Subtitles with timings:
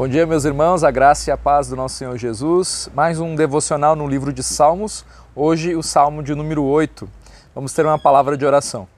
[0.00, 2.88] Bom dia, meus irmãos, a graça e a paz do nosso Senhor Jesus.
[2.94, 5.04] Mais um devocional no livro de Salmos.
[5.36, 7.06] Hoje, o salmo de número 8.
[7.54, 8.88] Vamos ter uma palavra de oração.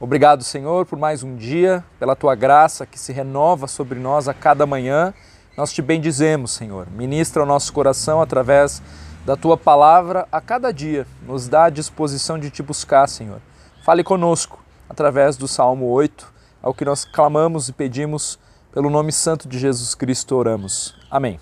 [0.00, 4.32] Obrigado, Senhor, por mais um dia, pela tua graça que se renova sobre nós a
[4.32, 5.12] cada manhã.
[5.58, 6.88] Nós te bendizemos, Senhor.
[6.90, 8.80] Ministra o nosso coração através
[9.26, 11.06] da tua palavra a cada dia.
[11.26, 13.42] Nos dá a disposição de te buscar, Senhor.
[13.84, 16.32] Fale conosco através do Salmo 8,
[16.62, 18.38] ao que nós clamamos e pedimos
[18.78, 20.94] pelo nome santo de Jesus Cristo oramos.
[21.10, 21.40] Amém.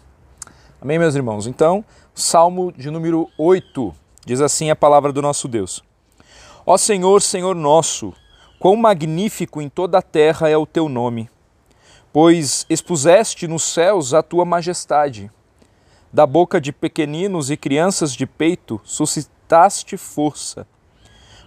[0.80, 1.46] Amém, meus irmãos.
[1.46, 5.84] Então, Salmo de número 8 diz assim a palavra do nosso Deus:
[6.64, 8.14] Ó Senhor, Senhor nosso,
[8.59, 11.28] quão magnífico em toda a terra é o teu nome,
[12.10, 15.30] pois expuseste nos céus a tua majestade.
[16.10, 20.66] Da boca de pequeninos e crianças de peito suscitaste força,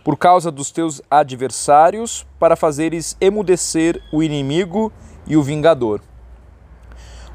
[0.03, 4.93] por causa dos teus adversários, para fazeres emudecer o inimigo
[5.29, 6.01] e o vingador.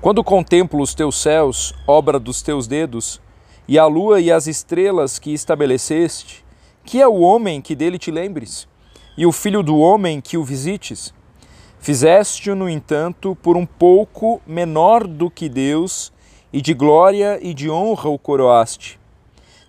[0.00, 3.22] Quando contemplo os teus céus, obra dos teus dedos,
[3.66, 6.44] e a lua e as estrelas que estabeleceste,
[6.84, 8.68] que é o homem que dele te lembres,
[9.16, 11.14] e o filho do homem que o visites?
[11.78, 16.12] Fizeste-o, no entanto, por um pouco menor do que Deus,
[16.52, 19.00] e de glória e de honra o coroaste.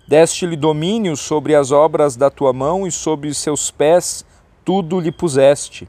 [0.06, 4.24] Deste-lhe domínio sobre as obras da tua mão, e sobre os seus pés
[4.64, 5.88] tudo lhe puseste.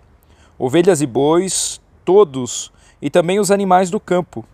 [0.57, 4.45] Ovelhas e bois, todos, e também os animais do campo,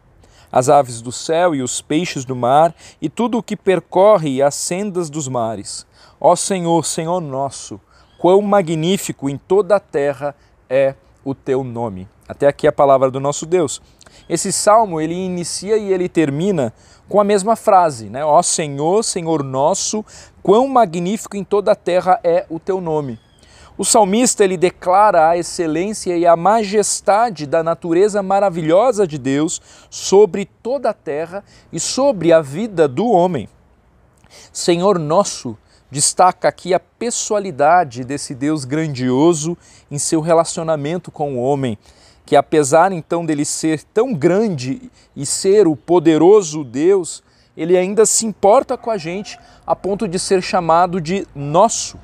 [0.52, 4.56] as aves do céu e os peixes do mar, e tudo o que percorre as
[4.56, 5.86] sendas dos mares.
[6.20, 7.80] Ó Senhor, Senhor nosso,
[8.18, 10.36] quão magnífico em toda a terra
[10.68, 12.08] é o teu nome.
[12.28, 13.80] Até aqui a palavra do nosso Deus.
[14.28, 16.74] Esse salmo ele inicia e ele termina
[17.08, 18.26] com a mesma frase, né?
[18.26, 20.04] Ó Senhor, Senhor nosso,
[20.42, 23.20] quão magnífico em toda a terra é o teu nome.
[23.76, 30.46] O salmista ele declara a excelência e a majestade da natureza maravilhosa de Deus sobre
[30.46, 33.50] toda a terra e sobre a vida do homem.
[34.52, 35.58] Senhor nosso
[35.90, 39.58] destaca aqui a pessoalidade desse Deus grandioso
[39.90, 41.78] em seu relacionamento com o homem,
[42.28, 47.24] que apesar então dele ser tão grande e ser o poderoso Deus,
[47.58, 51.98] ele ainda se importa com a gente a ponto de ser chamado de nosso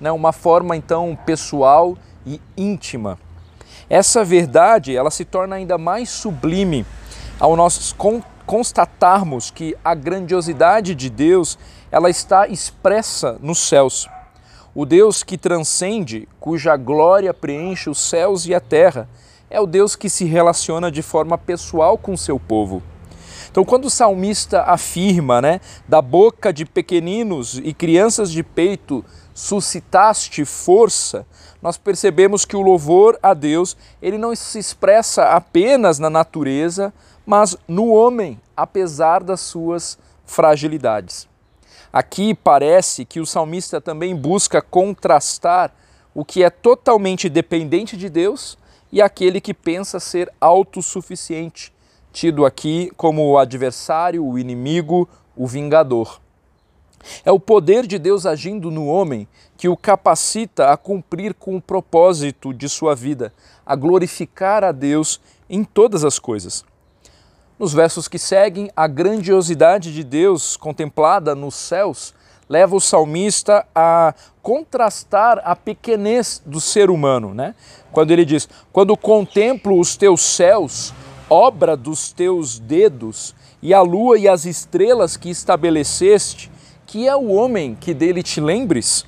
[0.00, 3.18] né, uma forma então pessoal e íntima.
[3.88, 6.84] Essa verdade ela se torna ainda mais sublime
[7.38, 7.94] ao nós
[8.46, 11.58] constatarmos que a grandiosidade de Deus
[11.90, 14.08] ela está expressa nos céus.
[14.74, 19.08] O Deus que transcende, cuja glória preenche os céus e a terra,
[19.48, 22.82] é o Deus que se relaciona de forma pessoal com seu povo.
[23.56, 29.02] Então, quando o salmista afirma, né, da boca de pequeninos e crianças de peito
[29.32, 31.26] suscitaste força,
[31.62, 36.92] nós percebemos que o louvor a Deus, ele não se expressa apenas na natureza,
[37.24, 41.26] mas no homem, apesar das suas fragilidades.
[41.90, 45.72] Aqui parece que o salmista também busca contrastar
[46.14, 48.58] o que é totalmente dependente de Deus
[48.92, 51.72] e aquele que pensa ser autossuficiente,
[52.16, 55.06] tido aqui como o adversário, o inimigo,
[55.36, 56.18] o vingador.
[57.26, 61.60] É o poder de Deus agindo no homem que o capacita a cumprir com o
[61.60, 63.34] propósito de sua vida,
[63.66, 66.64] a glorificar a Deus em todas as coisas.
[67.58, 72.14] Nos versos que seguem, a grandiosidade de Deus contemplada nos céus
[72.48, 77.54] leva o salmista a contrastar a pequenez do ser humano, né?
[77.92, 80.94] Quando ele diz: "Quando contemplo os teus céus,
[81.28, 86.50] obra dos teus dedos, e a lua e as estrelas que estabeleceste,
[86.86, 89.04] que é o homem que dele te lembres?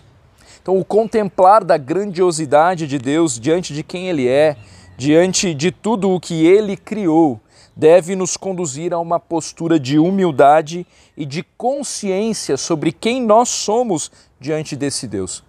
[0.61, 4.57] Então, o contemplar da grandiosidade de Deus diante de quem Ele é,
[4.97, 7.41] diante de tudo o que Ele criou,
[7.75, 10.85] deve nos conduzir a uma postura de humildade
[11.17, 14.11] e de consciência sobre quem nós somos
[14.41, 15.45] diante desse Deus.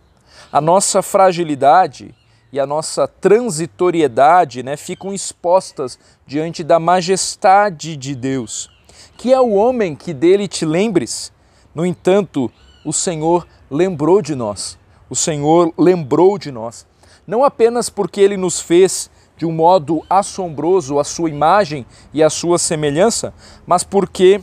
[0.52, 2.14] A nossa fragilidade
[2.52, 8.70] e a nossa transitoriedade né, ficam expostas diante da majestade de Deus.
[9.18, 11.32] Que é o homem que dele te lembres?
[11.76, 12.52] No entanto,
[12.84, 14.78] o Senhor lembrou de nós.
[15.10, 16.88] O Senhor lembrou de nós.
[17.28, 22.30] Não apenas porque ele nos fez de um modo assombroso a sua imagem e a
[22.30, 23.34] sua semelhança,
[23.66, 24.42] mas porque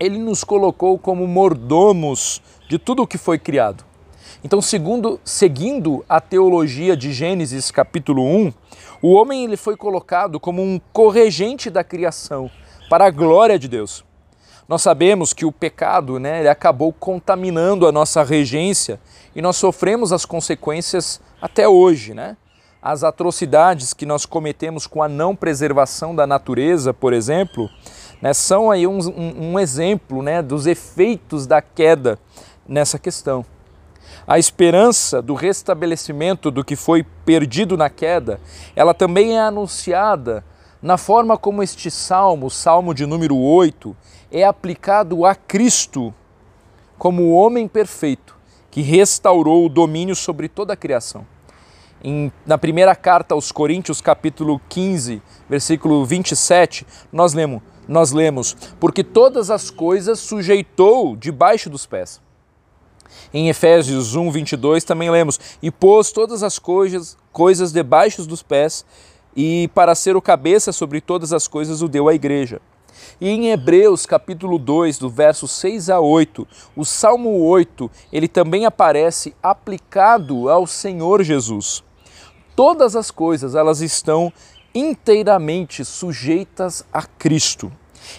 [0.00, 3.84] ele nos colocou como mordomos de tudo o que foi criado.
[4.42, 8.52] Então, segundo, seguindo a teologia de Gênesis capítulo 1,
[9.02, 12.50] o homem ele foi colocado como um corregente da criação
[12.88, 14.02] para a glória de Deus.
[14.66, 18.98] Nós sabemos que o pecado né, ele acabou contaminando a nossa regência
[19.36, 22.14] e nós sofremos as consequências até hoje.
[22.14, 22.36] Né?
[22.82, 27.68] as atrocidades que nós cometemos com a não preservação da natureza, por exemplo,
[28.22, 32.18] né, são aí um, um, um exemplo né, dos efeitos da queda
[32.66, 33.44] nessa questão.
[34.26, 38.40] A esperança do restabelecimento do que foi perdido na queda,
[38.74, 40.44] ela também é anunciada
[40.82, 43.94] na forma como este salmo, o salmo de número 8,
[44.32, 46.14] é aplicado a Cristo
[46.98, 48.36] como o homem perfeito
[48.70, 51.26] que restaurou o domínio sobre toda a criação.
[52.02, 59.04] Em, na primeira carta aos Coríntios, capítulo 15, versículo 27, nós lemos, nós lemos: Porque
[59.04, 62.22] todas as coisas sujeitou debaixo dos pés.
[63.32, 68.84] Em Efésios 1, 22 também lemos: E pôs todas as coisas, coisas debaixo dos pés,
[69.36, 72.60] e para ser o cabeça sobre todas as coisas o deu à igreja.
[73.20, 76.46] E em Hebreus capítulo 2, do verso 6 a 8,
[76.76, 81.84] o Salmo 8, ele também aparece aplicado ao Senhor Jesus.
[82.56, 84.32] Todas as coisas, elas estão
[84.74, 87.72] inteiramente sujeitas a Cristo.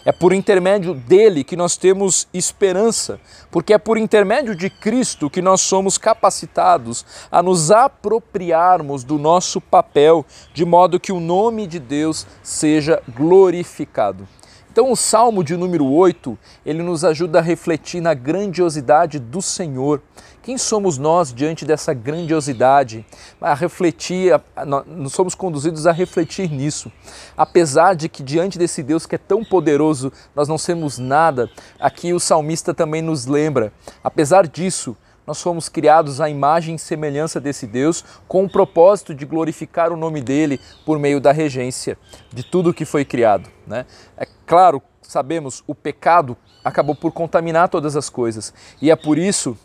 [0.05, 5.41] É por intermédio dele que nós temos esperança, porque é por intermédio de Cristo que
[5.41, 11.79] nós somos capacitados a nos apropriarmos do nosso papel, de modo que o nome de
[11.79, 14.27] Deus seja glorificado.
[14.71, 20.01] Então, o Salmo de número 8, ele nos ajuda a refletir na grandiosidade do Senhor.
[20.41, 23.05] Quem somos nós diante dessa grandiosidade?
[23.41, 24.31] A refletir,
[24.65, 26.89] nós somos conduzidos a refletir nisso.
[27.35, 32.13] Apesar de que diante desse Deus que é tão poderoso, nós não somos nada, aqui
[32.13, 33.73] o salmista também nos lembra.
[34.01, 34.95] Apesar disso,
[35.27, 39.97] nós fomos criados à imagem e semelhança desse Deus, com o propósito de glorificar o
[39.97, 41.97] nome dele por meio da regência
[42.33, 43.49] de tudo que foi criado.
[43.67, 43.85] Né?
[44.51, 49.57] Claro, sabemos, o pecado acabou por contaminar todas as coisas, e é por isso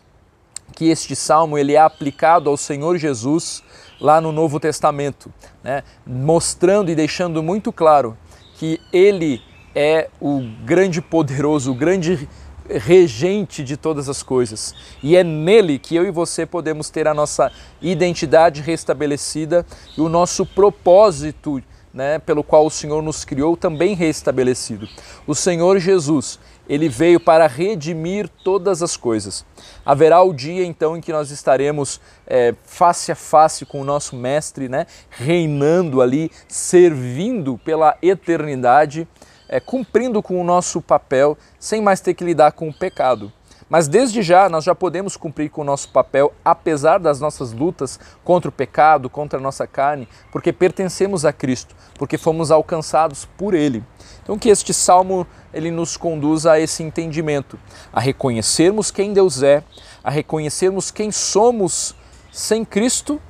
[0.77, 3.65] que este salmo ele é aplicado ao Senhor Jesus
[4.01, 5.29] lá no Novo Testamento,
[5.61, 5.83] né?
[6.07, 8.17] mostrando e deixando muito claro
[8.55, 9.43] que ele
[9.75, 12.29] é o grande poderoso, o grande
[12.71, 14.73] regente de todas as coisas.
[15.03, 17.51] E é nele que eu e você podemos ter a nossa
[17.83, 19.67] identidade restabelecida
[19.99, 21.61] e o nosso propósito
[21.97, 24.87] né, pelo qual o Senhor nos criou também restabelecido.
[25.27, 26.39] O Senhor Jesus,
[26.69, 29.47] ele veio para redimir todas as coisas.
[29.85, 34.15] Haverá o dia então em que nós estaremos é, face a face com o nosso
[34.15, 39.09] Mestre, né, reinando ali, servindo pela eternidade
[39.49, 43.33] é, cumprindo com o nosso papel sem mais ter que lidar com o pecado.
[43.69, 47.99] Mas desde já nós já podemos cumprir com o nosso papel, apesar das nossas lutas
[48.23, 53.55] contra o pecado, contra a nossa carne, porque pertencemos a Cristo, porque fomos alcançados por
[53.55, 53.83] Ele.
[54.23, 57.59] Então que este salmo ele nos conduza a esse entendimento,
[57.93, 59.65] a reconhecermos quem Deus é,
[60.05, 61.95] a reconhecermos quem somos
[62.31, 63.21] sem Cristo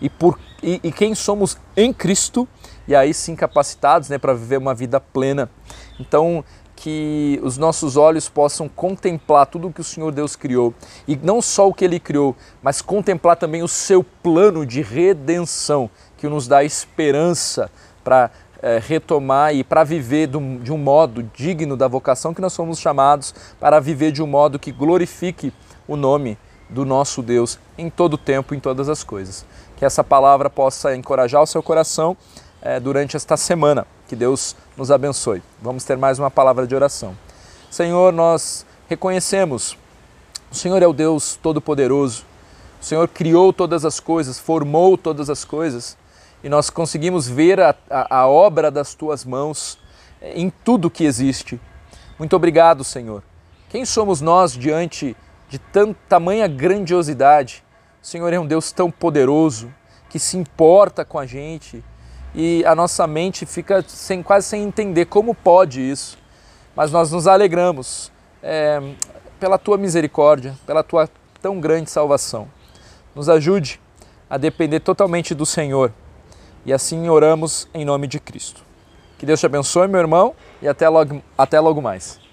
[0.00, 2.48] e, por, e, e quem somos em Cristo
[2.86, 5.50] e aí sim capacitados né, para viver uma vida plena.
[5.98, 6.44] Então,
[6.76, 10.74] que os nossos olhos possam contemplar tudo o que o Senhor Deus criou
[11.06, 15.88] e não só o que Ele criou, mas contemplar também o seu plano de redenção
[16.16, 17.70] que nos dá esperança
[18.02, 22.78] para é, retomar e para viver de um modo digno da vocação que nós somos
[22.78, 25.52] chamados para viver de um modo que glorifique
[25.86, 26.38] o nome
[26.68, 29.44] do nosso Deus em todo o tempo, em todas as coisas.
[29.76, 32.16] Que essa palavra possa encorajar o seu coração
[32.62, 33.86] é, durante esta semana.
[34.06, 35.42] Que Deus nos abençoe.
[35.62, 37.16] Vamos ter mais uma palavra de oração.
[37.70, 39.78] Senhor, nós reconhecemos,
[40.50, 42.24] o Senhor é o Deus Todo-Poderoso,
[42.80, 45.96] o Senhor criou todas as coisas, formou todas as coisas
[46.42, 49.78] e nós conseguimos ver a, a, a obra das tuas mãos
[50.20, 51.58] em tudo que existe.
[52.18, 53.22] Muito obrigado, Senhor.
[53.70, 55.16] Quem somos nós diante
[55.48, 57.64] de tanta, tamanha grandiosidade?
[58.02, 59.72] O Senhor é um Deus tão poderoso
[60.10, 61.82] que se importa com a gente,
[62.34, 66.18] e a nossa mente fica sem, quase sem entender como pode isso.
[66.74, 68.10] Mas nós nos alegramos
[68.42, 68.80] é,
[69.38, 71.08] pela tua misericórdia, pela tua
[71.40, 72.48] tão grande salvação.
[73.14, 73.80] Nos ajude
[74.28, 75.92] a depender totalmente do Senhor
[76.66, 78.62] e assim oramos em nome de Cristo.
[79.18, 82.23] Que Deus te abençoe, meu irmão, e até logo, até logo mais.